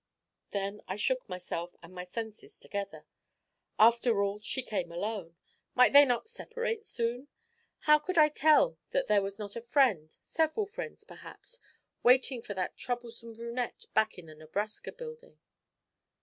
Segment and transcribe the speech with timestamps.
[0.49, 3.05] Then I shook myself and my senses together.
[3.77, 5.35] After all she came alone.
[5.75, 7.27] Might they not separate soon?
[7.81, 11.59] How could I tell that there was not a friend, several friends perhaps,
[12.01, 15.37] waiting for that troublesome brunette back in the Nebraska Building?